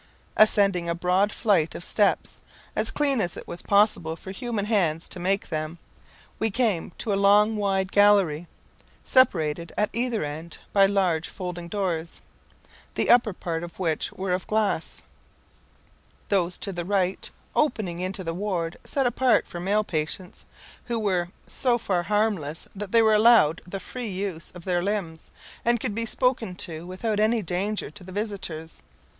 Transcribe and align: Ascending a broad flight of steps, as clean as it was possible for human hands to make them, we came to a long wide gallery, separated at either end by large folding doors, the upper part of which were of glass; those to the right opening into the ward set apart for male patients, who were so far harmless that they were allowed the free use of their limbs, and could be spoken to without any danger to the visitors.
Ascending 0.35 0.89
a 0.89 0.95
broad 0.95 1.31
flight 1.31 1.75
of 1.75 1.83
steps, 1.83 2.41
as 2.75 2.89
clean 2.89 3.21
as 3.21 3.37
it 3.37 3.47
was 3.47 3.61
possible 3.61 4.15
for 4.15 4.31
human 4.31 4.65
hands 4.65 5.07
to 5.07 5.19
make 5.19 5.49
them, 5.49 5.77
we 6.39 6.49
came 6.49 6.91
to 6.97 7.13
a 7.13 7.13
long 7.13 7.55
wide 7.55 7.91
gallery, 7.91 8.47
separated 9.03 9.71
at 9.77 9.91
either 9.93 10.23
end 10.23 10.57
by 10.73 10.87
large 10.87 11.29
folding 11.29 11.67
doors, 11.67 12.19
the 12.95 13.11
upper 13.11 13.31
part 13.31 13.61
of 13.63 13.77
which 13.77 14.11
were 14.13 14.33
of 14.33 14.47
glass; 14.47 15.03
those 16.29 16.57
to 16.57 16.73
the 16.73 16.83
right 16.83 17.29
opening 17.55 17.99
into 18.01 18.23
the 18.23 18.33
ward 18.33 18.77
set 18.83 19.05
apart 19.05 19.45
for 19.47 19.59
male 19.59 19.83
patients, 19.83 20.45
who 20.85 20.97
were 20.97 21.29
so 21.45 21.77
far 21.77 22.01
harmless 22.01 22.67
that 22.75 22.91
they 22.91 23.03
were 23.03 23.13
allowed 23.13 23.61
the 23.67 23.79
free 23.79 24.09
use 24.09 24.49
of 24.55 24.65
their 24.65 24.81
limbs, 24.81 25.29
and 25.63 25.79
could 25.79 25.93
be 25.93 26.07
spoken 26.07 26.55
to 26.55 26.87
without 26.87 27.19
any 27.19 27.43
danger 27.43 27.91
to 27.91 28.03
the 28.03 28.11
visitors. 28.11 28.81